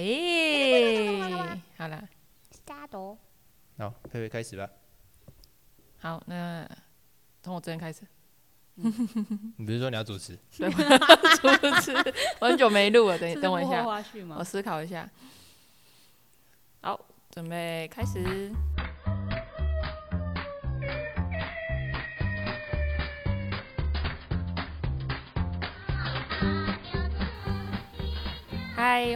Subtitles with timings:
[0.00, 2.08] 哎，好了，
[2.64, 3.18] 加朵。
[3.76, 4.66] 好，佩佩开始吧。
[5.98, 6.66] 好，那
[7.42, 8.00] 从我这边开始。
[8.76, 10.34] 你不是说你要主持？
[10.52, 10.64] 主
[11.82, 11.92] 持，
[12.40, 14.42] 我很久没录了，等等我一下，我？
[14.42, 15.06] 思考一下。
[16.80, 16.98] 好，
[17.30, 18.50] 准备开始。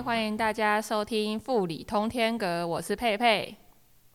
[0.05, 3.56] 欢迎大家收听《富里通天阁》，我是佩佩。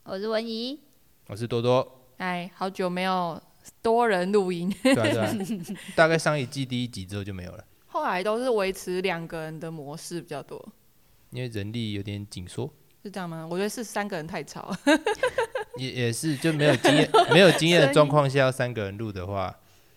[0.04, 0.78] 我是文怡。
[1.26, 2.06] 我是多多。
[2.18, 3.42] 哎，好久没有
[3.82, 5.34] 多人录音，对啊对啊，
[5.96, 10.64] 大概上一季第一集之后就没有了，后来都是维持两个人的模式比较多，
[11.30, 12.72] 因为人力有点紧缩，
[13.02, 13.44] 是这样吗？
[13.50, 14.72] 我觉得是三个人太吵。
[15.76, 19.52] 也也是就没有经验 没有经验的状况下，要三个人录的话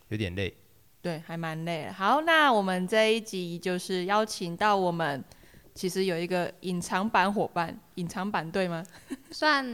[0.07, 0.57] 有点累。
[1.03, 1.87] 对，还蛮累。
[1.91, 5.23] 好，那我们这一集就是邀请到我们，
[5.73, 8.83] 其实有一个隐藏版伙伴，隐藏版对吗？
[9.31, 9.65] 算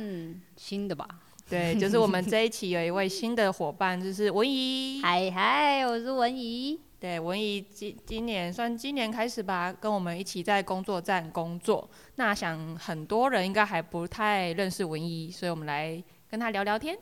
[0.56, 1.08] 新的吧。
[1.50, 5.02] 对，就是我们这一期有一位新的伙伴，就是文怡。
[5.02, 6.80] 嗨嗨，我是文怡。
[7.00, 11.90] 对，文怡今今年算今年开始吧，跟我们一起在工作站工作。
[12.16, 16.98] 那想很多人应该还不太认识文怡，所以我们来跟他聊聊天。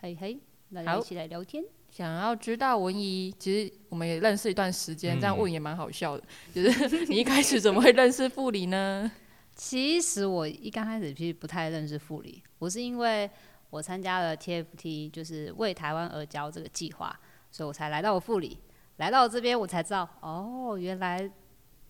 [0.00, 0.38] 嘿嘿，
[0.72, 1.64] 大家一起来聊天。
[1.94, 6.24] 想要知道文怡，其实我们也认识一段时间，嗯这样问也蛮好笑的。
[6.52, 9.08] 就是你一开始怎么会认识傅里呢？
[9.54, 13.30] 其实我一刚开始其实不太认识傅里，我是因为
[13.70, 17.16] 我参加了 TFT，就是为台湾而教这个计划，
[17.52, 18.58] 所以我才来到傅里。
[18.96, 21.30] 来到这边我才知道，哦，原来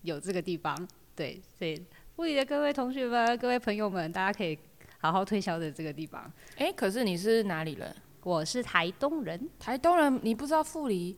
[0.03, 0.77] 有这个地方。
[1.17, 1.83] 对，所以
[2.15, 4.59] 傅里的各位同学们、各位朋友们，大家可以
[4.99, 6.31] 好好推销的这个地方。
[6.57, 7.97] 哎、可是你是哪里人？
[8.25, 11.15] 我是台东人，台东人，你不知道富里？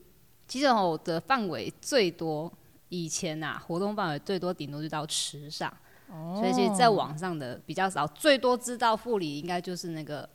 [0.48, 2.52] 其实我的范围最多，
[2.88, 5.72] 以前呐、活动范围最多顶多就到池上，
[6.34, 10.28] 所以其实在网上的比较少，最多知道富里应该就是那个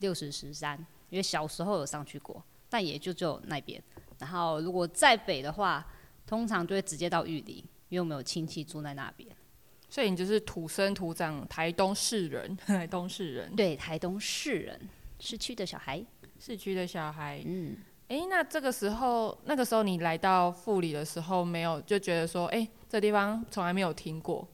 [0.00, 3.82] 六十石山，因为小时候有上去过，但也就只有那边。
[4.18, 5.86] 然后如果再北的话，
[6.26, 7.56] 通常就会直接到玉林，
[7.88, 9.26] 因为我们有亲戚住在那边。
[9.88, 14.78] 所以你就是土生土长台东市人， 台东市人，对，台东市人，
[15.18, 16.04] 市区的小孩，
[16.38, 17.42] 市区的小孩。
[17.44, 17.76] 嗯，
[18.08, 24.46] 哎、那这个时候，那个时候你来到富里的时候，没有就觉得说，哎、这地方从来没有听过。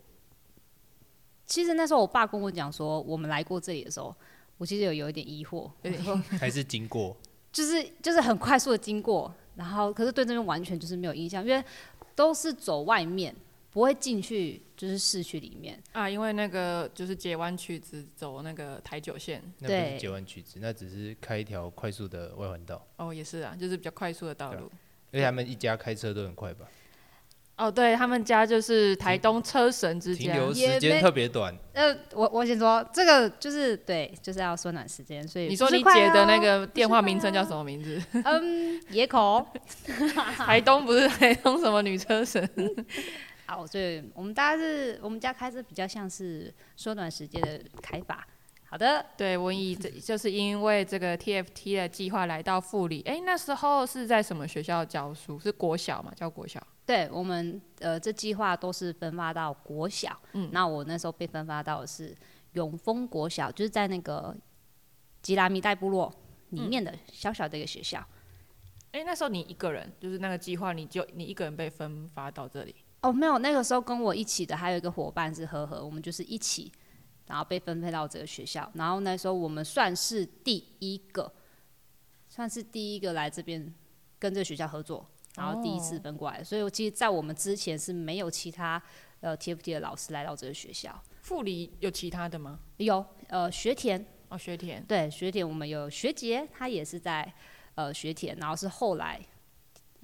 [1.47, 4.15] 其实那时候我爸跟我讲说，我们来过这里的时候，
[4.56, 6.03] 我其实有有一点疑惑，有点
[6.41, 7.15] 还是经过，
[7.53, 11.62] 就是就是很快速的经过，然后可是对这边完全就是没有印象，因为
[12.15, 13.34] 都是走外面，
[13.75, 15.79] 不会进去就是市区里面。
[15.93, 19.99] 啊，因为那个就是截弯曲直走那个台九线，那不是对。
[19.99, 24.71] 截弯曲直，那只是开一条快速的外环道，哦，也是啊，就是比较快速的道路。
[25.11, 26.67] 而且他们一家开车都很快吧，
[27.57, 38.01] 哦，对他们家就是台东车神之家，停留也没时间特别短，呃，我我先说这个就是对，就是要缩短时间，所以你说不是快你姐的那哦个电话名称叫什么名字？
[38.25, 39.45] 嗯野口，
[40.39, 42.49] 台东不是台东什么女车神？
[43.47, 48.27] 好，所以我们大家是我们家开始比较像是缩短时间的开法。
[48.66, 53.03] 好的，对，文艺这就是因为这个 TFT 的计划来到富里。
[53.03, 55.38] 哎，那时候是在什么学校教书？
[55.38, 56.12] 是国小嘛？
[56.16, 56.60] 叫国小。
[56.84, 62.16] 对我们呃这计划都是分发到国小，嗯那我那时候被分发到的是
[62.55, 64.37] 永丰国小，就是在那个
[65.22, 66.12] 吉拉米代部落
[66.50, 68.05] 里面的小小的一个学校。
[68.91, 72.75] 哎，那时候你一个人，就是那个计划，你就你一个人被分发到这里。
[73.05, 76.73] 哦，没有，那个时候跟我一起的还有一个伙伴是呵呵，我们就是一起，
[77.27, 78.71] 然后被分配到这个学校。
[78.73, 81.31] 然后那时候我们算是第一个，
[82.31, 83.75] 算是第一个来这边
[84.19, 85.07] 跟这个学校合作，
[85.37, 86.43] 然后第一次分过来。
[86.43, 88.83] 所以我其实，在我们之前是没有其他
[89.21, 90.99] 呃 TFT 的老师来到这个学校。
[91.29, 92.59] 护理有其他的吗？
[92.79, 94.83] 有呃学田，哦，学田。
[94.83, 97.31] 对学田，我们有学杰，他也是在
[97.75, 99.21] 呃学田，然后是后来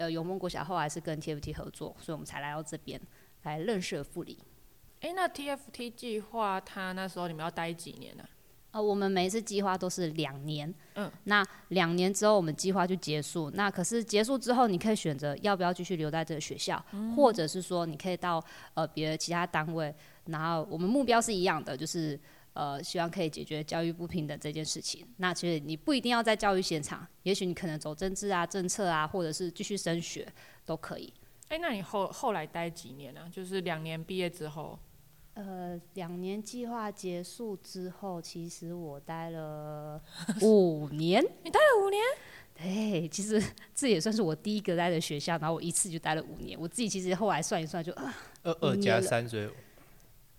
[0.01, 3.01] 呃永丰国小后来是跟 TFT 合作，所以我们才来到这边
[3.43, 4.39] 来认识了富里。
[5.03, 8.25] 哎，那 TFT 计划，它那时候你们要待几年呢、
[8.73, 13.51] 呃，我们每一次计划都是两年，嗯，那两年之后我们计划就结束。
[13.55, 16.85] 那可是结束之后，你可以选择要不要继续留在这个学校，
[17.17, 18.43] 或者是说你可以到
[18.75, 19.95] 呃别的其他单位。
[20.27, 22.19] 然后我们目标是一样的，就是
[22.53, 25.07] 呃希望可以解决教育不平等这件事情。
[25.17, 30.27] 那其实你不一定要在教育现场，也许你可能走政治啊、政策啊，或者是继续升学
[30.65, 31.13] 都可以。
[31.49, 34.79] 哎，那你后后来待几年呢、就是两年毕业之后。
[35.35, 40.03] 呃，两年计划结束之后，其实我待了
[40.43, 41.25] 五年。
[41.45, 42.03] 你待了五年？
[42.55, 43.43] 对，其实
[43.73, 46.61] 这也算是我第一个待的学校，然后我一次就待了五年。
[46.61, 48.13] 我自己其实后来算一算就，啊，
[48.43, 49.49] 二二加三，所以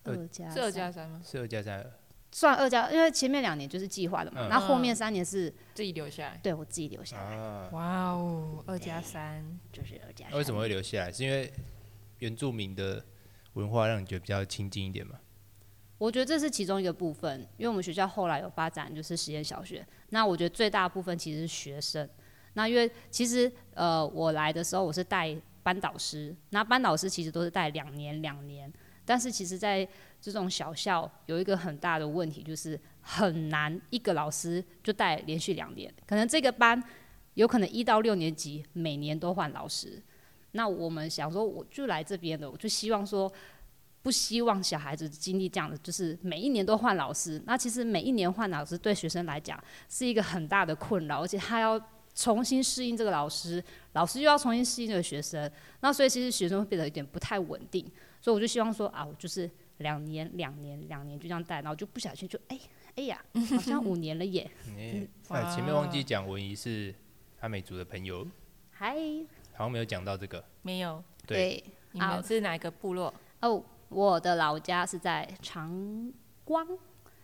[0.03, 1.21] 二二加是二加三吗？
[1.25, 1.91] 是二加三，
[2.31, 6.39] 算二加，因为前面两年就是计划的嘛，嗯然后后面三年是自己留下来。
[6.41, 10.37] 对我自己留下来，啊，哇哦，二加三，就是二加三。
[10.37, 11.11] 为什么会留下来？
[11.11, 11.51] 是因为
[12.19, 13.03] 原住民的
[13.53, 15.19] 文化让你觉得比较亲近一点嘛？
[15.97, 22.09] 我觉得这是其中一个部分，因为我们学校后来有发展就是实验小学，那我觉得最大部分其实是学生。
[22.53, 28.71] 那因为其实呃我来的时候我是带班导师，那班导师其实都是带两年两年，
[29.05, 29.87] 但是其实在
[30.21, 36.81] 这种小校有一个很大的问题，就是很难一个老师就带连续两年，可能这个班
[37.33, 40.01] 有可能一到六年级每年都换老师。
[40.51, 43.31] 那我们想说，我就来这边的，我就希望说，
[44.01, 47.41] 不希望小孩子经历这样的，就是每一年都换老师。
[47.45, 49.57] 那其实每一年换老师对学生来讲
[49.89, 51.81] 是一个很大的困扰，而且他要
[52.13, 53.63] 重新适应这个老师，
[53.93, 55.49] 老师又要重新适应这个学生。
[55.79, 57.89] 那所以其实学生会变得有点不太稳定。
[58.19, 59.49] 所以我就希望说啊，我就是
[59.81, 62.59] 两年、两年、两年就这样带，然后就不小心就哎
[62.95, 64.49] 哎呀， 好像五年了耶。
[64.75, 66.93] 你啊，前面忘记讲文怡是
[67.39, 68.25] 阿美族的朋友，
[68.71, 68.95] 嗨，
[69.53, 70.43] 好像没有讲到这个。
[70.61, 71.03] 没有。
[71.25, 73.13] 对，你们是哪个部落？
[73.41, 76.11] 哦，我的老家是在长
[76.43, 76.65] 光，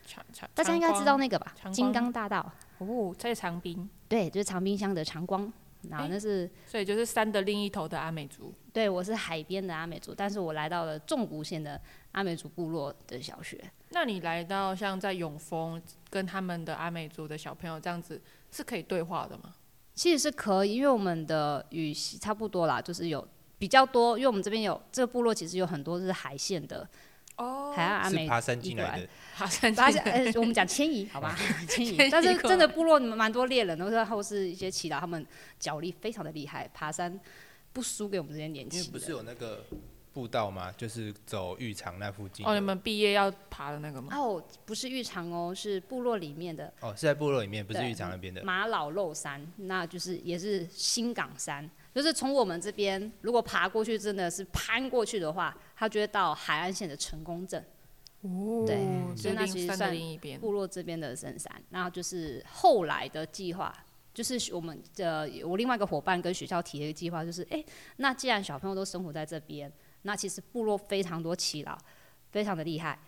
[0.05, 2.51] 长长，大家应该知道那个吧金刚大道。
[2.77, 5.51] 哦，在长滨，对，就是长滨乡的长光。
[5.89, 8.53] 然后那是、所以就是山的另一头的阿美族。
[8.73, 11.81] 对我是海边的阿美族，但是我来到了纵谷县的
[12.11, 13.59] 阿美族部落的小学。
[13.89, 19.55] 那你来到像在永丰，跟他们的阿美族的小朋友这样子，是可以对话的吗？
[19.95, 26.87] 其实是可以，因为我们的语系差不多啦，就是有比较多，因为我们这边有这个部落其实有很多是海线的
[27.37, 31.35] 哦海岸阿美是爬山进来的，爬山大家 呃，我们讲迁移，好吧，
[31.67, 31.95] 迁移。
[32.11, 35.25] 但是真的部落蛮多猎人的，然后是一些祈祷，他们
[35.59, 37.19] 脚力非常的厉害，爬山
[37.73, 38.87] 不输给我们这些年轻人。
[38.87, 39.63] 因为不是有那个
[40.13, 40.73] 步道吗？
[40.75, 42.43] 就是走浴场那附近。
[42.43, 44.15] 哦，你们毕业要爬的那个吗？
[44.17, 48.43] 哦，不是浴场哦，是部落里面的哦，是在部落里面，不是对浴场那边的。
[48.43, 57.59] 马老肉山，那就是也是新港山，就是从我们这边如果爬过去，真的是攀过去的话，它就会到海岸线的成功镇。
[58.21, 58.77] 哦对
[59.15, 60.39] 所以那其实算另一边。
[60.39, 63.75] 部落这边的深山，那就是后来的计划，
[64.13, 67.65] 就是我们的我另外一个伙伴跟学校提的一个计划，就是哎、诶
[67.95, 69.73] 那既然小朋友都生活在这边，
[70.03, 71.75] 那其实部落非常多耆老，
[72.29, 72.99] 非常的厉害，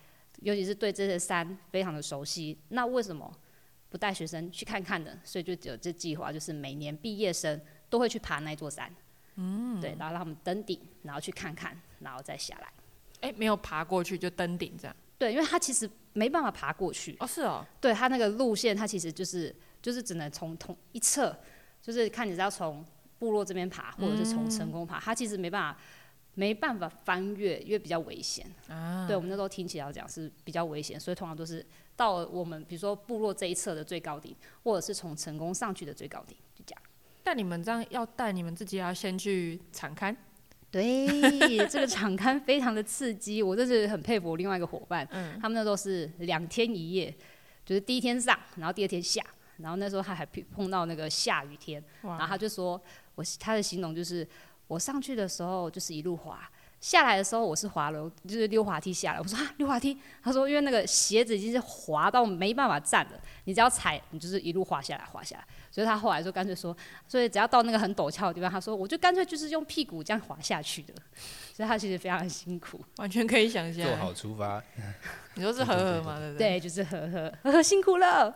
[0.42, 3.32] 尤其是对这些山非常的熟悉，那为什么
[3.90, 5.20] 不带学生去看看呢？
[5.24, 8.94] 所以就有这计划，就是每年毕业生都会去爬那座山，
[9.36, 12.72] 嗯，对，然后让他们登顶，然后去看看，然后再下来。
[13.22, 14.96] 哎，没有爬过去就登顶这样。
[15.18, 21.38] 对，因为他其实没办法爬过去，哦，是哦，对它那个路线，它其实就是就是只能从同一侧，
[21.82, 22.86] 就是看你是要从
[23.18, 25.78] 部落这边爬，或者是从成功爬，它其实没办法
[26.36, 28.50] 没办法翻越，因为比较危险。
[28.70, 31.66] 啊，对我们那时候听起来讲是比较危险，所以通常都是
[31.98, 34.34] 到我们比如说部落这一侧的最高顶，
[34.64, 36.38] 或者是从成功上去的最高顶，
[37.30, 37.36] 就这样。
[37.36, 40.16] 但你们这样要带你们自己要先去场刊，
[40.72, 45.40] 对，这个场刊非常的刺激，我真是很佩服我另外一个伙伴，嗯。
[45.40, 47.16] 他们那时候是两天一夜，
[47.64, 49.24] 就是第一天上，然后第二天下，
[49.58, 52.82] 然后那时候他还碰碰到那个下雨天，然后哇，他就说，
[53.14, 54.28] 我他的形容就是
[54.68, 56.50] 我上去的时候就是一路滑，
[56.82, 59.20] 下来的时候我是滑楼，就是溜滑梯下来。
[59.20, 59.98] 我说啊，溜滑梯？
[60.24, 65.44] 他说因为那个鞋子已经是滑到没办法站了，你只要踩，你就是一路滑下来，滑下来。
[65.72, 66.76] 所以他后来就干脆说，
[67.08, 70.94] 所以只要到那个很陡峭的地方，他说我就干脆就是用屁股这样滑下去的。
[71.54, 72.80] 所以他其实非常的辛苦。
[72.98, 73.84] 完全可以想象。
[73.86, 74.64] 做好出发，
[75.36, 76.52] 你说是呵呵嘛，对不对？
[76.52, 78.34] 对，就是呵呵呵呵辛苦了。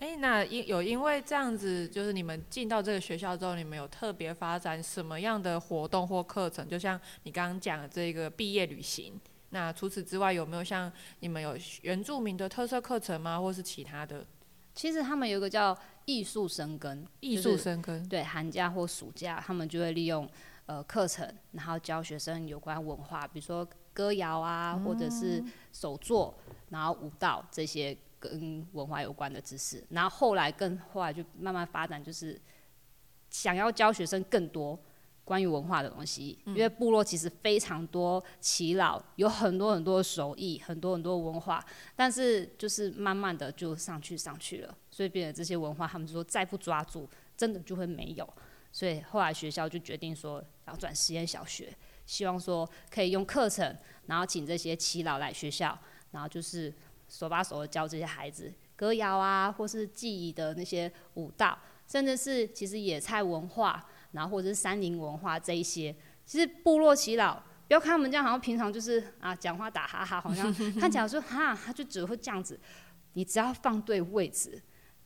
[0.00, 6.66] 哎，那因有因为这样子，就是你们进到这个学校之后，你们有特别发展什么样的活动或课程？
[6.66, 9.20] 就像你刚刚讲的这个毕业旅行。
[9.50, 13.38] 那除此之外，有没有像你们有原住民的特色课程吗？
[13.38, 14.24] 或是其他的
[14.74, 15.76] 其实他们有一个叫
[16.06, 18.08] 艺术生根，艺术就是生根？
[18.08, 20.26] 对，寒假或暑假，他们就会利用
[20.64, 26.34] 呃课程，然后教学生有关文化，比如说歌谣啊，或者是手作，
[26.70, 29.82] 然后舞蹈这些跟文化有关的知识。
[29.88, 32.40] 然后后来更后来就慢慢发展，就是
[33.30, 34.78] 想要教学生更多
[35.24, 48.28] 关于文化的东西，因为部落其实非常多耆老，有很多很多的手艺，很多很多文化，但是就是慢慢的就上去上去了，所以变得这些文化，他们就说再不抓住，真的就会没有。
[48.72, 51.72] 所以后来学校就决定说要转实验小学，
[52.06, 55.76] 希望说可以用课程，然后请这些耆老来学校，
[56.12, 56.72] 然后就是
[57.10, 67.34] 手把手的教这些孩子歌谣啊，或是记忆的那些舞蹈，甚至是其实野菜文化，然后或者是山林文化这一些，其实部落耆老
[67.66, 72.58] 不要看他们这样，好像平常就是啊讲话打哈哈，好像看起来说哈，他就只会这样子。
[73.14, 74.62] 你只要放对位置，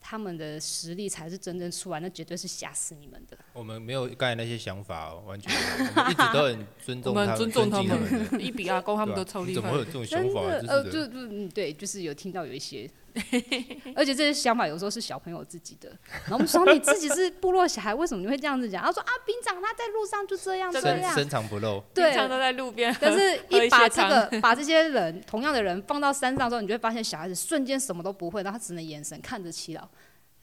[0.07, 3.39] 他们的实力才是真正出来，那绝对是吓死你们的。
[3.55, 8.45] 我们没有刚才那些想法哦，完全我们一直都很尊重 他们，我们尊重他敬他们。
[8.45, 9.91] 一比阿公他们都超厉害怎么会有害。
[9.91, 10.43] 这种想法？
[10.51, 12.89] 真的，呃，就是就嗯，对，就是有听到有一些，
[13.95, 15.89] 而且这些想法有时候是小朋友自己的。
[16.25, 18.83] 然后我们说你自己是部落小孩，为什么你会这样子讲？
[18.83, 21.83] 他说啊，兵长他在路上就这样这样，深深藏不露。
[21.95, 22.19] 对平。
[22.19, 29.89] 常都在路边，但是，一一把这个把这些人同样的人放到山上之后，你就会发现小孩子瞬间什么都不会，然后他只能眼神看着祈老。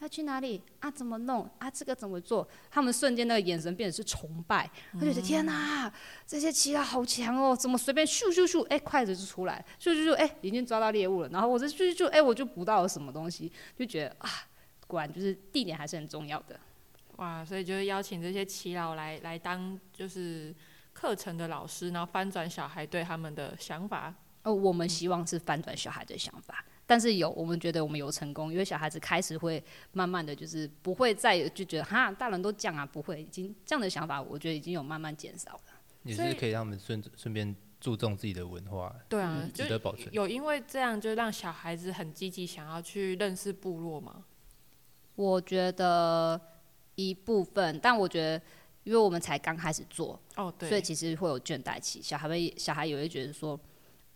[0.01, 0.89] 要去哪里啊？
[0.89, 1.70] 怎么弄啊？
[1.70, 2.48] 这个怎么做？
[2.72, 5.91] 他们瞬间那个眼神变得是崇拜，他觉得天哪，
[6.25, 7.55] 这些祈老好强哦！
[7.55, 11.29] 怎么随便咻咻咻，哎，筷子就出来，咻咻咻，哎，已经抓到猎物了。
[11.29, 14.29] 然后我这咻咻咻，哎，我就捕到了什么东西，就觉得啊，
[14.88, 16.60] 果然就是地点还是很重要的。
[17.17, 20.51] 哇，所以就是邀请这些耆老来来当就是
[20.93, 24.12] 课程的老师，然后翻转小孩对他们的想法。
[24.43, 35.62] 哦，我们希望是翻转小孩的想法，但是有我们觉得我们有成功，因为小孩子开始会慢慢的就是不会再有就觉得哈大人都这样啊，不会，已经这样的想法，我觉得已经有慢慢减少了。
[36.03, 40.10] 也是可以让他们顺顺便注重自己的文化，对啊，值就得保存。
[40.12, 44.25] 有因为这样就让小孩子很积极想要去认识部落吗。
[45.15, 46.41] 我觉得
[46.95, 48.41] 一部分，但我觉得
[48.83, 53.57] 因为我们才刚开始做，哦，对，所以其实会有倦怠期，小孩会小孩也会觉得说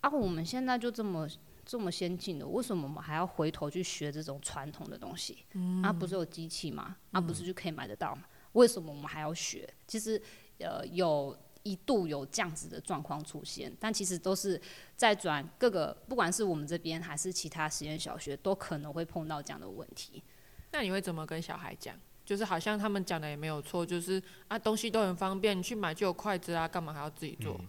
[0.02, 1.26] 啊，我们现在就这么。
[1.66, 5.44] 这么先进的，为什么我们还要回头去学这种传统的东西？
[5.82, 6.96] 啊，不是有机器吗？
[7.10, 8.22] 啊，不是就可以买得到吗？
[8.52, 9.68] 为什么我们还要学？
[9.86, 10.22] 其实，
[10.60, 14.58] 呃，有一度有这样子的状况出现，但其实都是
[14.94, 20.22] 在转各个，不管是我们这边还是其他实验小学，都可能会碰到这样的问题。
[20.70, 21.94] 那你会怎么跟小孩讲？
[22.24, 27.60] 就是好像他们讲的也没有错，就是啊，东西都很方便，你去买就有筷子啊，干嘛还要自己做？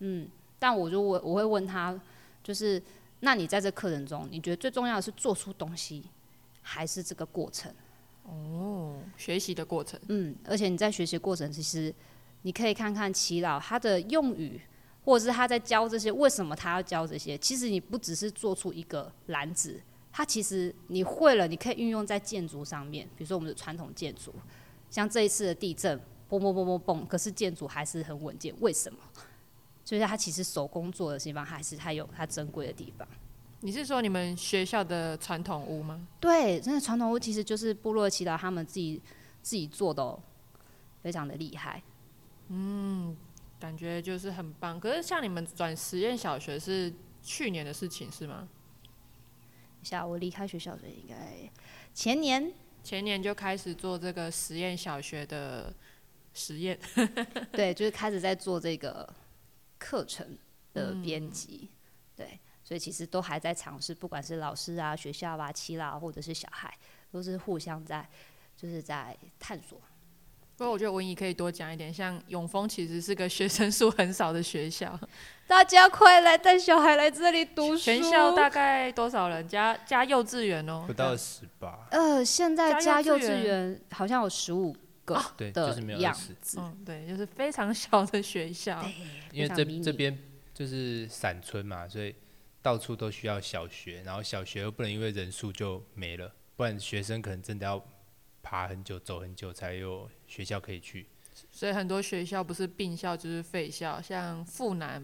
[0.00, 1.98] 嗯，但我就我我会问他，
[2.46, 2.80] 就是
[3.18, 6.04] 那你在这课程中，你觉得最重要的是做出东西，
[6.62, 7.74] 还是这个过程？
[8.22, 11.92] 哦，学习的过程，嗯，而且你在学习过程，其实
[12.42, 14.60] 你可以看看祈老他的用语，
[15.04, 17.36] 或者是他在教这些，为什么他要教这些？
[17.38, 19.80] 其实你不只是做出一个篮子，
[20.12, 24.32] 他其实你会了，你可以运用在建筑上面，比如说我们的传统建筑，
[24.88, 25.98] 像这一次的地震，
[26.30, 28.98] 嘣嘣嘣嘣嘣，可是建筑还是很稳健，为什么？
[29.86, 33.08] 所以它其实手工做的地方，还是它有它珍贵的地方。
[33.60, 36.06] 你是说你们学校的传统屋吗？
[36.20, 39.00] 对，真的传统屋其实就是部落祈祷他们自己
[39.42, 40.20] 自己做的哦，
[41.02, 41.82] 非常的厉害。
[42.48, 43.16] 嗯
[43.58, 44.78] 感觉就是很棒。
[44.78, 48.46] 可是像你们转实验小学是去年的事情是吗？
[49.82, 51.50] 一下我离开学校，所以应该
[51.94, 52.52] 前年
[52.84, 55.72] 前年就开始做这个实验小学的
[56.34, 56.78] 实验，
[57.52, 59.08] 对，就是开始在做这个
[59.78, 60.36] 课程
[60.72, 61.70] 的编辑，
[62.14, 66.72] 对，所以其实都还在尝试，不管是老师啊、学校啊、七老或者是小孩，
[67.10, 68.08] 都是互相在
[68.56, 69.80] 就是在探索。
[70.58, 74.98] 不过我觉得文怡可以多讲一点，像永丰其实是个学生数很少的学校，
[75.46, 77.78] 大家快来带小孩来这里读书。
[77.78, 79.46] 全校大概多少人？
[79.46, 84.74] 加加幼稚园哦，不到十八，呃，现在加加幼稚园好像有十五
[85.06, 88.84] 个对，的就是没有样子，嗯，对，就是非常小的学校。
[89.32, 90.16] 因为这这边
[90.52, 92.14] 就是散村嘛，所以
[92.60, 97.82] 到处都需要小学，然后小学又不能因为人数就没了，不然学生可能真的要
[98.42, 101.06] 爬很久、走很久才有学校可以去。
[101.50, 105.02] 所以很多学校不是并校就是废校，像富南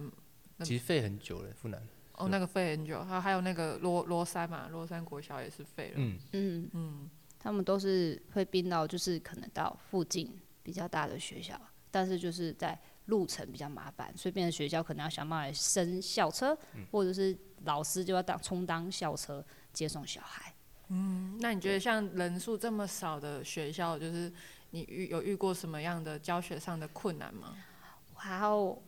[0.59, 1.83] 嗯其实废很久了，富南。
[2.15, 5.95] 哦，那个废很久，还有还有那个罗罗山嘛，罗山国小也是废了。
[5.97, 7.11] 嗯，嗯嗯，
[7.43, 10.33] 他们都是会并到，就是可能到附近
[10.63, 16.57] 比较大的学校，但是就是在路程比较麻烦，所以变成学校可能要想办法升校车，
[16.93, 20.55] 或者是老师就要当充当校车接送小孩。
[20.89, 24.33] 嗯那你觉得像人数这么少的学校，就是
[24.71, 27.57] 你遇有遇过什么样的教学上的困难吗？
[28.17, 28.79] 哇哦，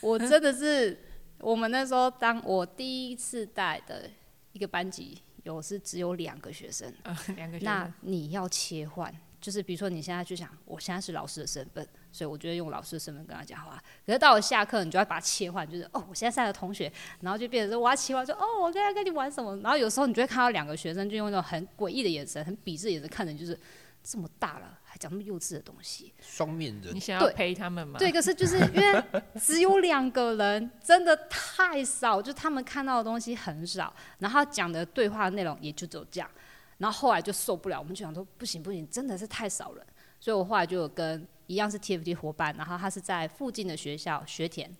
[0.00, 0.96] 我真的是，
[1.38, 4.08] 我们那时候当我第一次带的
[4.52, 7.90] 一个班级，有是只有两个学生，呃， 两个学那。
[8.00, 13.82] 你要切换，就是比如说你现在就想，我现在是老师的身份，所以我就会用老师的身份跟他讲话。
[14.04, 19.56] 可是到了下课，你就要把它切换，就是哦，我现在是他的同学，然后就变成说我要切换，说哦，我刚才跟你玩什么？
[19.58, 23.58] 然后有时候你就会看到两个学生就用那种很诡异的眼神、很鄙视的眼神看着你，就是
[24.06, 26.12] 这么大了还讲那么幼稚的东西。
[26.20, 27.98] 双面人你，想要陪他们吗？
[27.98, 29.04] 对，可是就是因为
[29.40, 36.30] 只有两个人，真的太少，就他们看到的东西很少，然后讲的对话内容也就只有这样，
[36.76, 39.86] 然后后来就受不了，我们就想说不行不行，真的是太少人，
[40.20, 44.70] 所以我后来就有跟一样是 TFT 伙伴，然后他是在附近的学校学田，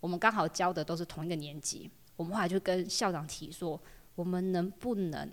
[0.00, 3.80] 我们刚好教的都是同一个年级，我们后来就跟校长提说，
[4.16, 5.30] 我们能不能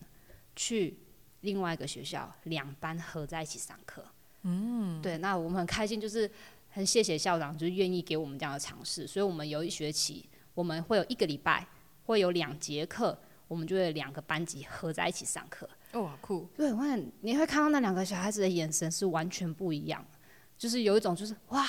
[0.56, 1.00] 去
[1.44, 4.04] 另外一个学校，两班合在一起上课？
[4.42, 6.30] 嗯，对，那我们很开心，就是
[6.70, 11.66] 很谢谢校长，就是愿意给我们这样的尝试，所以我们有一学期，我们会有一个礼拜
[12.06, 15.70] 会有两节课，我们就会两个班级合在一起上课。
[15.94, 16.50] 哦，好酷！
[16.56, 20.04] 对，我看你会看到那两个小孩子的眼神是完全不一样，
[20.58, 21.66] 就是有一种就是哇，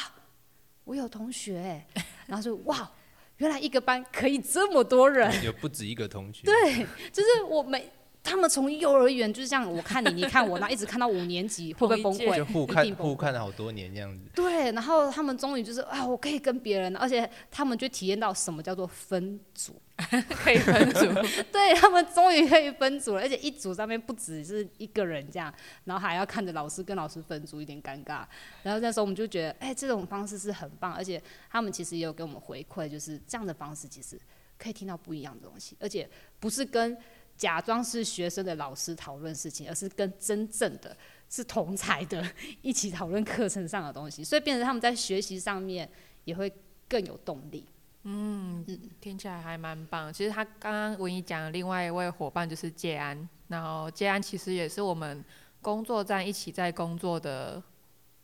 [0.85, 1.87] 我有同学欸，
[2.27, 2.91] 然后就哇，
[3.37, 6.43] 原来一个班可以这么多人，有不止一个同学。
[6.45, 7.91] 对，就是我每
[8.25, 12.35] 他们从幼儿园就是这样我看你，你看我，然后一直看到五年级，会不会崩溃？
[12.35, 14.25] 就互看互看了好多年这样子。
[14.35, 19.79] 对，然后他们终于就是啊，我可以跟别人，而且他们就体验到什么叫做分组，
[20.35, 21.01] 可以分组，
[21.53, 25.53] 对他们终于可以分组了，而且一组上面不只是一个人这样，
[25.85, 28.25] 然后还要看着老师跟老师分组，有点尴尬。
[28.63, 34.19] 然后那时候我们就觉得，哎、这种方式是很棒，而且他们其实也有给我们回馈，就是这样的方式其实
[34.57, 36.09] 可以听到不一样的东西，而且
[36.41, 36.97] 不是跟
[37.37, 40.97] 假装是学生的老师讨论事情，而是跟真正的
[41.29, 42.25] 是同才的
[42.63, 45.89] 一起讨论课程上的东西，所以变成他们在学习上面
[46.25, 46.53] 也会
[46.89, 47.67] 更有动力。
[48.07, 48.65] 嗯
[49.01, 50.13] 听起来还蛮棒。
[50.13, 55.25] 其实他刚刚文怡讲的另外一位伙伴就是建安，然后建安其实也是我们
[55.63, 57.63] 工作站一起在工作的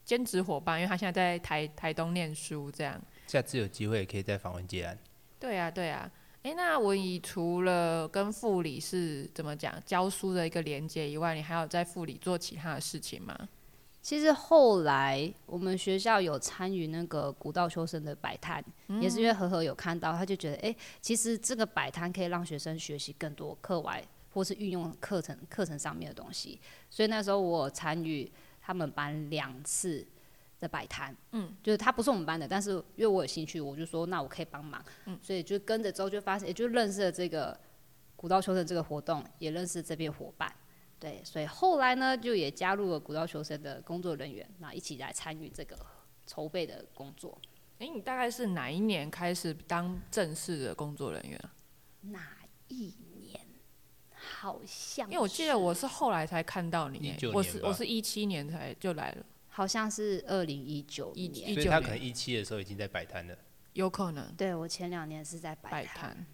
[0.05, 3.01] 兼职伙伴，因为他现在在台台东念书，这样。
[3.27, 4.99] 下次有机会也可以再访问建安。
[5.39, 6.11] 对啊，对啊。
[6.43, 13.49] 诶，那文怡除了跟副理是怎么讲教书的一个连接以外，你还有在副理做其他的事情吗？
[14.01, 18.65] 其实后来我们学校有参与那个古道修身的摆摊，
[19.03, 28.33] 也是因为何何有看到，他就觉得，哎、其实这个摆摊可以让学生学习更多课外或是运用课程课程上面的东西，所以那时候我参与
[28.63, 30.07] 他们班两次
[30.61, 37.59] 的摆摊，嗯，就是他不是我们班的，但是因为我有兴趣，我就说那我可以帮忙，嗯，所以就跟着之后就发现，也就认识了这个
[38.15, 40.55] 古道求生这个活动，也认识这边伙伴。
[40.99, 45.75] 对，所以后来呢，就也加入了古道求生的工作人员，那一起来参与这个
[46.27, 47.37] 筹备的工作。
[47.79, 51.55] 诶，你大概是哪一年开始当正式的工作人员啊？
[52.03, 52.37] 哪
[52.69, 53.41] 一年？
[54.23, 59.25] 好像因为我记得我是后来才看到你耶，19我是我是一七年才就来了，
[59.61, 63.37] 好像是二零一九一年，所以一九他可能一期的时候已经在摆摊了。
[63.75, 66.17] 有可能对我前两年是在摆摆摊。
[66.17, 66.27] 摊。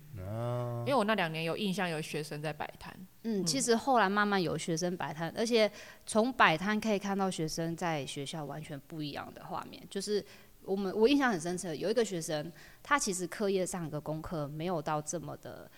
[0.87, 5.69] 因为我那两年有印象有学生在摆摊，嗯，其实后来慢慢有学生摆摊，而且
[6.07, 9.83] 从摆摊可以看到学生在学校完全不一样的画面。
[9.91, 10.25] 就是
[10.63, 15.69] 我们我印象很深刻，有一个学生，他其实课业上的功课没有到这么的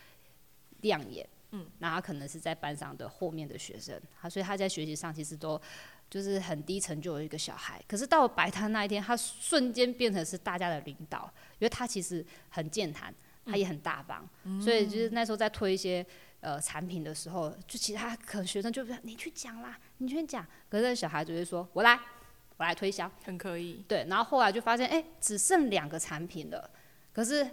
[0.82, 5.60] 亮眼，嗯，那他可能是在班上的后面的学生，他所以他在学习上其实都
[6.10, 7.82] 就是很低成就的一个小孩。
[7.86, 14.28] 可是到了摆摊那一天，他瞬间变成是大家的领导，因为他其实很健谈，他也很大方，
[14.60, 16.04] 所以就是那时候在推一些
[16.40, 21.98] 呃产品的时候，就其他可能学生就说你去讲啦，你去讲，可是那小孩就会说我来，
[22.56, 23.84] 我来推销，很可以。
[23.86, 26.70] 对，然后后来就发现哎、只剩两个产品了，
[27.12, 27.48] 可是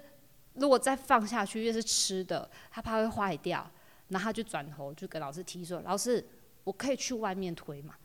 [0.54, 3.70] 如果再放下去，越是吃的，他怕会坏掉，
[4.08, 6.26] 然后他就转头就跟老师提说，老师
[6.63, 7.96] 我可以去外面推嘛？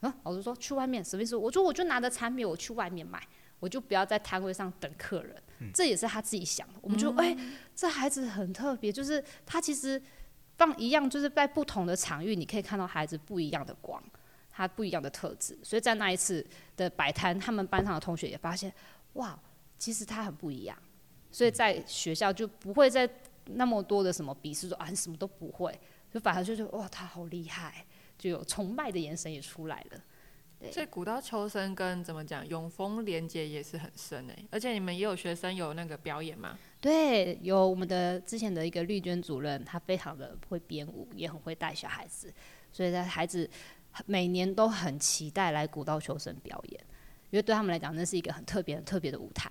[0.00, 1.36] 啊，老师说去外面什么意思？
[1.36, 3.20] 我说我就拿着产品我去外面买，
[3.58, 5.34] 我就不要在摊位上等客人。
[5.74, 6.74] 这也是他自己想的。
[6.80, 7.36] 我们就哎、
[7.74, 10.00] 这孩子很特别，就是他其实
[10.56, 14.00] 放一样，就是在不同的场域，你可以看到孩子不一样的光，
[14.50, 15.58] 他不一样的特质。
[15.64, 18.72] 所以在那一次的摆摊，他们班上的同学也发现，
[19.14, 19.36] 哇，
[19.76, 20.78] 其实他很不一样。
[21.32, 23.08] 所以在学校就不会再
[23.46, 25.76] 那么多的什么鄙视说啊你什么都不会，
[26.12, 27.84] 就反而就觉得哇他好厉害，
[28.18, 30.00] 就有崇拜的眼神也出来了。
[30.60, 36.58] 对所以古道求生跟怎么讲永丰连接也是很深诶，而且你们也有学生有那个表演吗？
[36.80, 42.34] 对，有我们的之前的一个绿娟主任，她非常的会编舞，也很会带小孩子，
[42.72, 43.48] 所以在孩子
[44.06, 46.80] 每年都很期待来古道求生表演，
[47.30, 49.48] 因为对他们来讲，那是一个很特别、很特别的舞台。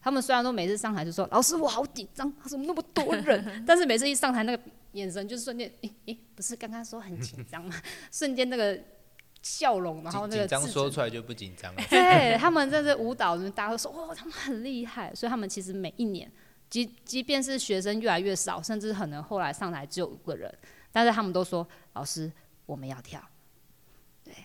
[0.00, 4.62] 他们虽然说每次上台就说：“老师，我好紧张，怎么那么多人？” 但是每次一上台，那个
[4.96, 7.74] 眼神就瞬间，诶、诶、不是刚刚说很紧张吗？
[8.10, 8.78] 瞬间那个
[9.42, 11.82] 笑容，然后那个紧张说出来就不紧张了。
[11.88, 16.30] 对 他们在这舞蹈，大家都说哦，他们很厉害，所以他们其实每一年，
[16.68, 20.52] 即即便是学生越来越少，甚至可能后来上台只有五个人，
[20.90, 22.32] 但是他们都说老师，
[22.64, 23.22] 我们要跳。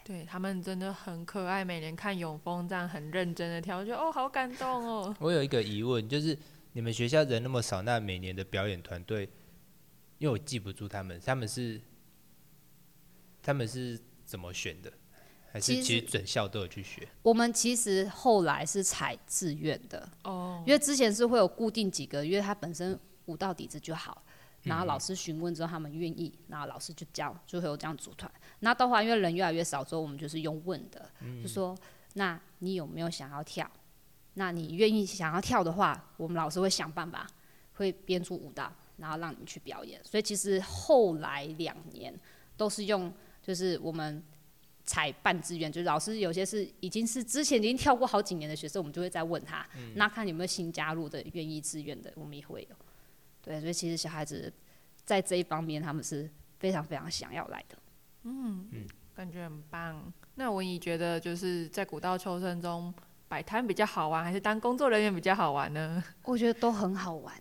[0.06, 5.16] 对他们真的很可爱，每年看永丰这样很认真的跳，我觉得哦好感动哦。
[5.20, 6.38] 我有一个疑问，就是
[6.74, 9.28] 你们学校人那么少，那每年的表演团队，
[10.22, 11.82] 因为我记不住他们，他们是
[13.42, 14.94] 他们是怎么选的？
[15.52, 17.08] 还是其实其实整校都有去学？
[17.24, 24.24] 我们其实后来是采自愿的，哦，因为之前是会有固定几个，因为他本身舞蹈底子就好，
[24.62, 28.32] 然后老师询问之后他们愿意，然后老师就教，就会有这样组团。
[28.60, 31.76] 那到后来因为人越来越少之后，我们就是用问的，就说
[32.14, 33.70] 那你有没有想要跳？
[34.36, 37.28] 那你愿意想要跳的话，我们老师会想办法，
[37.74, 40.00] 会编出舞蹈，然后让你们去表演。
[40.06, 42.18] 所以其实后来两年
[42.56, 43.12] 都是用，
[43.42, 44.24] 就是我们
[44.86, 52.76] 采办志愿，就是老师有些是已经是之前已经跳过好几年的学生，我们就会再问他，那看有没有新加入的愿意志愿的，我们也会有。
[53.42, 54.54] 对，所以其实小孩子
[55.04, 57.78] 在这一方面他们是非常非常想要来的。
[58.24, 60.14] 嗯嗯感觉很棒。
[60.36, 62.94] 那文怡觉得就是在古道求生中
[63.32, 66.04] 摆摊比较好玩，还是当工作人员比较好玩呢？
[66.26, 67.34] 我觉得都很好玩，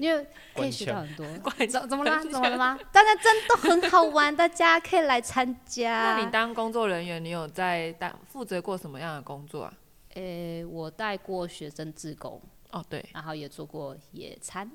[0.00, 1.24] 因为可以学到很多。
[1.38, 2.20] 怪怎怎么啦？
[2.20, 2.76] 怎么了吗？
[2.90, 6.16] 大家真都很好玩，大家可以来参加。
[6.16, 9.72] 那你当工作人员，你有在当负责过什么样的工作啊？
[10.14, 14.68] 诶、我带过学生自工，哦，对，然后也做过野餐。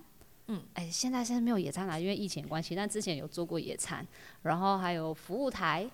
[0.48, 4.08] 嗯，哎、现在现在没有野餐啦，因为疫情的关系，但之前有做过野餐，
[4.44, 5.90] 然后还有服务台。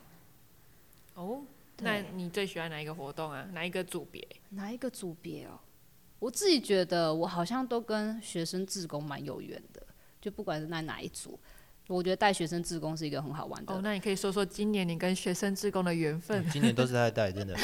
[1.15, 1.41] 哦，
[1.79, 3.47] 那你最喜欢哪一个活动啊？
[3.53, 4.25] 哪一个组别？
[4.49, 5.59] 哪一个组别哦？
[6.19, 9.85] 我自己觉得我好像都跟学生志工蛮有缘的，
[10.21, 11.37] 就不管是在哪一组，
[11.87, 13.73] 我觉得带学生志工是一个很好玩的。
[13.73, 16.47] 哦，那你可以说说今年你跟学生志工的缘分。
[16.49, 17.55] 今年都是他在带，真的。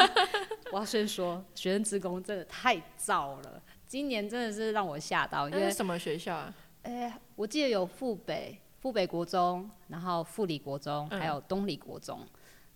[0.70, 6.54] 我要先说，学生志工真的太燥了，今年真的是让我吓到，因为什么学校啊？
[6.82, 12.20] 哎、我记得有富北、富北国中，然后富里国中，嗯还有东里国中，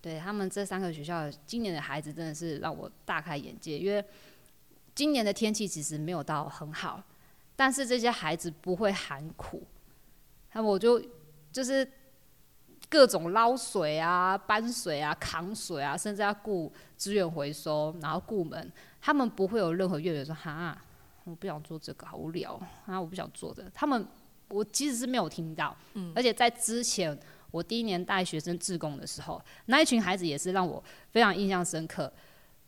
[0.00, 4.04] 对他们这三个学校，今年的孩子真的是让我大开眼界，因为
[4.94, 7.02] 今年的天气其实没有到很好，
[7.56, 9.62] 但是这些孩子不会喊苦，
[10.52, 11.02] 那我就
[11.52, 11.88] 就是
[12.88, 20.76] 各种捞水啊、搬水啊、扛水啊，甚至要顾资源回收，然后顾门，他们不会有任何怨言说哈。
[21.24, 22.98] 我不想做这个，好无聊啊！
[22.98, 23.70] 我不想做的。
[23.74, 24.08] 他们
[24.48, 27.14] 我其实是没有听到，嗯，而且在之前
[27.50, 32.12] 我第一年带学生自贡的时候，那一群孩子也是让我非常印象深刻。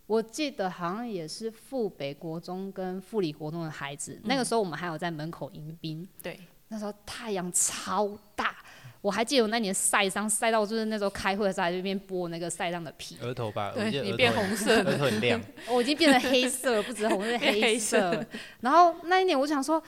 [0.07, 8.57] 我记得好像也是富北国中跟富里国中的孩子，那个时候我们还有在门口迎宾，对，那时候太阳超大，
[9.01, 15.41] 我还记得我那年晒伤晒到就是那时候开会的时候还在那边剥那个晒伤的皮，额头吧，你变红色额头很亮。
[15.71, 18.27] 我已经变成黑色了，不止红，是变黑色。
[18.63, 19.81] 然后那一年我想说，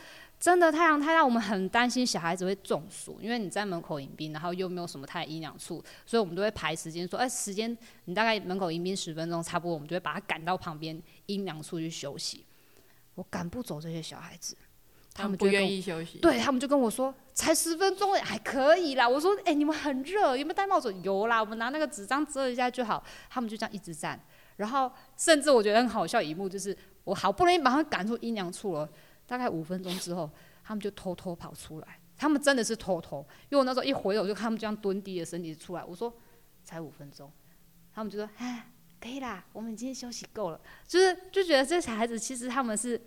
[0.43, 12.45] 真的太阳太大，我们很担心小孩子会中暑，因为你在门口迎宾，然后又没有什么太阴凉处，所以我们都会排时间说，哎、时间你大概门口迎宾十分钟，差不多，我们就会把他赶到旁边阴凉处去休息。
[13.15, 14.57] 我赶不走这些小孩子，
[15.15, 16.19] 他们不愿意休息。
[16.19, 19.09] 对他们就跟我说，才十分钟还可以啦。
[19.09, 20.93] 我说，哎、你们很热，有没有戴帽子？
[21.05, 23.05] 有啦，我们拿那个纸张遮一下就好。
[23.31, 24.21] 他们就这样一直站，
[24.57, 28.89] 然后甚至我觉得很好笑一幕就是，我好不容易把他赶出阴凉处了，
[29.27, 30.31] 大概五分钟之后，
[30.65, 31.99] 他们就偷偷跑出来。
[32.17, 36.13] 他们真的是偷偷，因为我那时候一回头就看他们这样蹲低的身体出来，我说
[36.63, 37.29] 才五分钟，
[37.93, 40.61] 他们就说，哎，可以啦，我们今天休息够了。
[40.87, 43.01] 就是就觉得这些小孩子其实他们是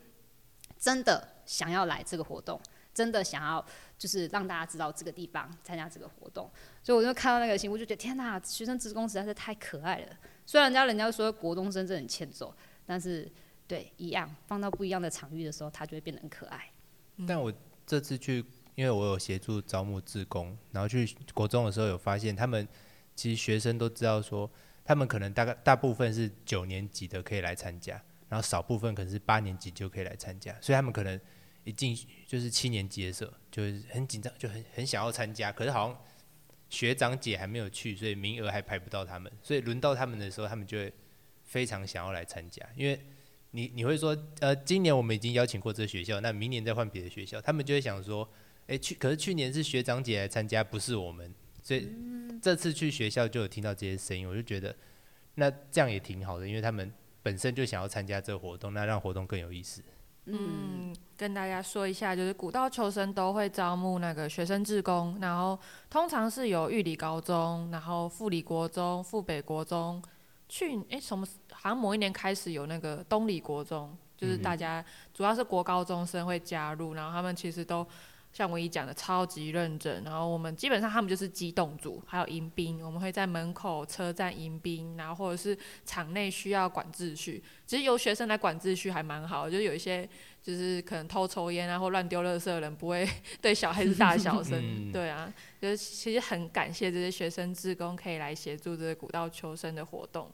[0.78, 2.60] 真的想要来这个活动，
[2.94, 3.66] 真的想要
[3.98, 6.52] 就是让大家知道这个地方参加这个活动，
[6.84, 10.18] 所以我就看到那个新闻，我就觉得天哪，学生职工实在是太可爱了。
[10.46, 12.54] 虽然人家人家说国中生真的很欠揍，
[12.86, 13.32] 但是
[13.68, 16.72] 对一样放到不一样的场域的时候，他就会变得很可爱。
[17.28, 17.52] 但我
[17.86, 18.44] 这次去，
[18.76, 22.68] 因为我有协助招募志工，然后去国中的时候有发现，他们
[23.16, 24.50] 其实学生都知道说，
[24.84, 31.20] 他们可能大概大部分是九年级的可以来参加，然后少部分可能是八年级就可以来参加，所以他们可能
[31.64, 31.98] 一进
[32.28, 35.98] 就是七年级的时候就是很紧张，就很很想要参加，可是好像
[36.70, 40.92] 学长姐还没有去，所以名额还排不到他们，所以轮到他们的时候，他们就会
[41.44, 43.00] 非常想要来参加，因为
[43.56, 48.28] 你你会说，呃，今年我们已经邀请过这个学校，那明年再换别的学校，他们就会想说，
[48.68, 51.90] 哎，去，可是去年是学长姐来参加，不是我们，所以
[52.42, 54.76] 这次去学校就有听到这些声音，我就觉得
[55.36, 56.92] 那这样也挺好的，因为他们
[57.24, 59.82] 本身就想要参加这个活动，那让活动更有意思。
[60.26, 65.58] 嗯，跟大家说一下，就是古道求生都会招募那个学生志工，然后
[65.90, 70.02] 通常是有玉里高中，然后富里国中、富北国中，
[70.48, 77.86] 去诶什么好像某一年开始有那个东里国中，就是大家主要是国高中生会加入，然后他们其实都
[78.32, 90.08] 像我已讲的超级认真，然后我们基本上他们就是机动组，还有迎宾，我们会在门口车站迎宾，然后或者是场内需要管秩序，其实由学生来管秩序还蛮好，就是有一些
[90.46, 93.08] 就是可能偷抽烟啊或乱丢垃圾的人不会
[93.42, 100.32] 对小孩子大小声，嗯对啊，就是其实很感谢这些学生志工可以来协助这个古道求生的活动。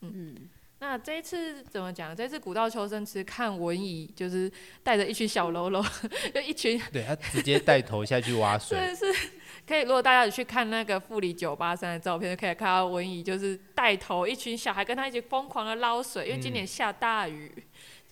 [0.00, 0.48] 嗯，
[0.80, 2.14] 那这一次怎么讲？
[2.16, 4.50] 这次古道求生其实看文怡就是
[4.82, 5.80] 带着一群小喽啰，
[6.34, 9.30] 就一群对他直接带头下去挖水，真的是
[9.64, 9.82] 可以。
[9.82, 17.48] 如果大家有去看那个富里九八三的照片，就可以看到文怡就是带头一群小孩跟他一起疯狂的捞水，因为今年下大雨，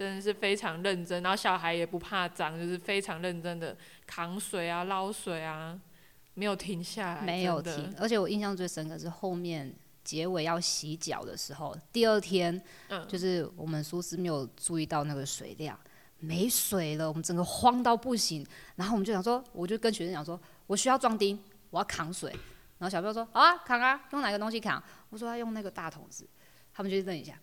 [0.00, 1.22] 真的是非常认真。
[1.22, 5.78] 然后小孩也不怕脏，就是非常认真的扛水啊、捞水啊，
[6.32, 7.94] 没有停下来，没有停。
[7.98, 9.70] 而且我印象最深刻是后面
[10.02, 12.58] 结尾要洗脚的时候，第二天
[12.88, 15.78] 嗯，就是我们苏斯没有注意到那个水量，
[16.18, 18.46] 没水了，我们整个慌到不行。
[18.76, 22.30] 然后我们就想说，我就跟学生讲说，我需要装钉，我要扛水。
[22.78, 24.82] 然后小朋友说，好啊，扛啊，用哪个东西扛？
[25.10, 26.26] 我说要用那个大桶子。
[26.72, 27.38] 他们就愣一下，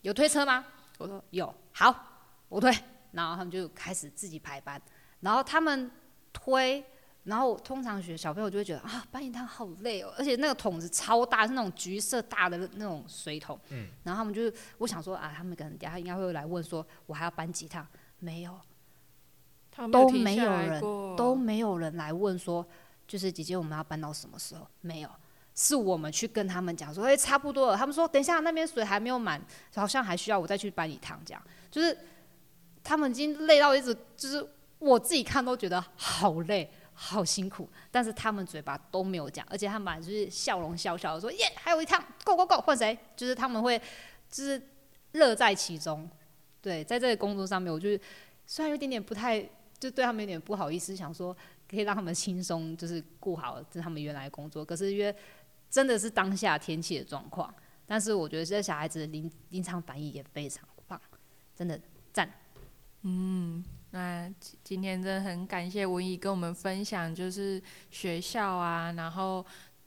[0.00, 0.66] 有推车吗？
[1.02, 1.94] 我说有，好，
[2.48, 2.72] 我推。
[3.12, 4.80] 然后他们就开始自己排班，
[5.20, 5.90] 然后他们
[6.32, 6.84] 推。
[7.24, 13.56] 然后通常学小朋友就会觉得啊，搬一趟好累哦，而且那个桶子超大，是那种橘色大的那种水桶。
[13.68, 13.86] 嗯。
[14.02, 17.86] 然后他们就，我想说啊，他们可能等下应该会来问说，我还要搬几趟？
[18.18, 18.58] 没有，
[19.92, 20.80] 都没有人
[21.16, 22.66] 都没有人来问说，
[23.06, 24.66] 就是姐姐我们要搬到什么时候？
[24.80, 25.08] 没有，
[25.54, 27.76] 是我们去跟他们讲说，哎、差不多了。
[27.76, 29.40] 他们说等一下那边水还没有满，
[29.74, 31.96] 好像还需要我再去搬一趟，这样就是
[32.82, 34.46] 他们已经累到一直，就是
[34.78, 36.70] 我自己看都觉得好累。
[36.94, 42.96] 好辛苦，但是他们嘴巴都没有讲，而且他们就是笑容笑笑的说耶，还有一趟，go go go，换谁？
[43.16, 43.80] 就是他们会
[44.28, 44.60] 就是
[45.12, 46.08] 乐在其中。
[46.60, 47.98] 对，在这个工作上面，我就是
[48.46, 49.40] 虽然有点点不太，
[49.80, 51.34] 就对他们有点不好意思，想说
[51.68, 54.62] 可以让他们轻松，就是顾好这是他们原来的工作。
[54.62, 55.12] 可是因为
[55.72, 57.52] 真的是当下天气的状况，
[57.86, 61.00] 但是我觉得这小孩子的临临场反应也非常棒，
[61.56, 61.80] 真的
[62.12, 62.30] 赞。
[63.04, 69.44] 嗯那今今天真的很感谢文怡跟我们分享，就是学校啊，然后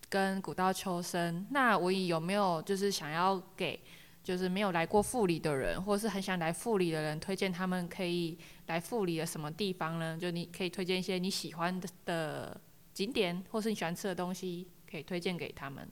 [0.10, 1.46] 跟古道秋生。
[1.52, 3.80] 那文怡有没有就是想要给
[4.24, 10.18] 就是没有来过富里的人，或是很想来富里的人，推荐他们可以来富里的什么地方呢？
[10.20, 12.60] 就你可以推荐一些你喜欢的
[12.92, 15.86] 景点，或是你喜欢吃的东西，可以推荐给他们。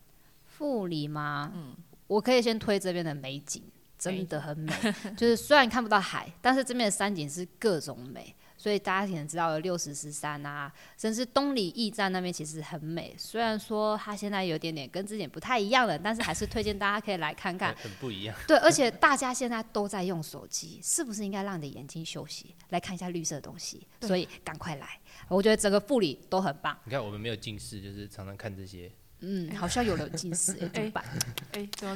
[0.46, 1.52] 富里吗？
[1.54, 1.76] 嗯，
[2.08, 3.62] 我可以先推这边的美景，
[3.98, 4.72] 真的很美。
[5.18, 8.34] 就是虽然看不到海，但是这边的山景是各种美，
[8.64, 13.14] 所以大家可能知道有六十石山啊，甚至东里驿站那边其实很美。
[13.18, 17.76] 虽然说它现在有点点跟之前不太一样了，但是还是推荐大家可以来看看。
[17.84, 18.34] 很不一样。
[18.48, 23.86] 对，而且大家现在都在用手机，是不是应该让你的眼睛休息，来看一下绿色的东西？
[24.00, 24.98] 所以赶快来，
[25.28, 26.78] 我觉得整个富里都很棒。
[26.86, 28.90] 你看我们没有近视，就是常常看这些。
[29.26, 31.04] 嗯，好像有了近视，哎，怎么办？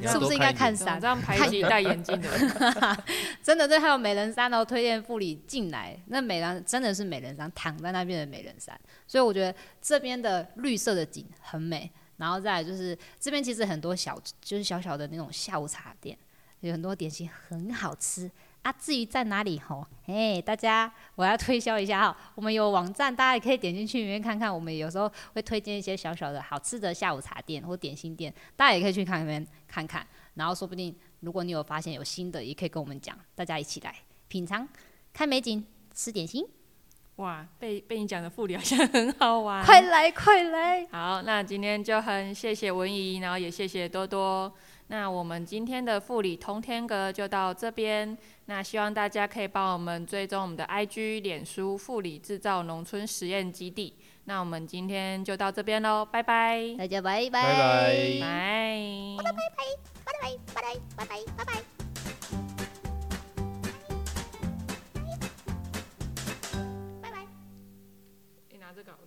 [0.10, 1.06] 是不是应该看山这？
[1.06, 2.50] 样排挤戴眼镜的人？
[3.44, 16.18] 真的，这还有美人山哦，推荐富里进来，那美人真的是美人山，躺在那边的美人山，所以我觉得这边的绿色的景很美，然后再来就是这边其实很多小，就是小小的那种下午茶店，
[16.62, 18.72] 有很多点心很好吃啊。
[18.74, 30.96] 至于在哪里吼，嘿，大家我要推销一下哈，我们有网站，大家也可以点进去里面看看，我们有时候会推荐一些小小的好吃的下午茶店或点心店，大家也可以去看里面看看，然后说不定。
[31.22, 33.96] 如果你有发现有新的，也可以跟我们讲，大家一起来
[34.28, 34.67] 品尝、
[35.12, 35.65] 看美景、
[35.96, 36.46] 吃点心，
[37.15, 39.65] 哇，被被你讲的富里好像很好玩。
[39.65, 40.86] 快来快来！
[40.91, 44.54] 好，那今天就很谢谢文怡，然后也谢谢多多。
[44.89, 53.93] 那我们今天的富里通天阁就到这边，那希望大家可以帮我们追踪我们的 IG、脸书“富里制造农村实验基地”。
[54.23, 56.76] 那我们今天就到这边喽，拜拜！
[56.78, 57.30] 大家拜拜！
[57.30, 57.41] 拜。
[58.19, 58.19] 拜！
[58.21, 59.23] 拜。
[59.23, 59.34] 拜！
[59.34, 59.34] 拜。
[60.06, 60.06] 拜！
[60.06, 60.63] 拜。
[60.95, 61.06] 拜！
[61.06, 61.06] 拜。
[61.06, 61.45] 拜！
[61.45, 61.45] 拜。
[67.12, 67.26] 拜！
[68.50, 69.07] 你拿着搞。